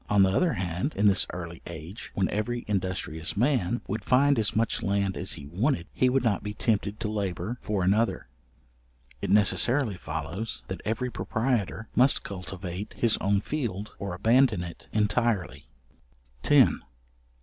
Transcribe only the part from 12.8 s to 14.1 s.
his own field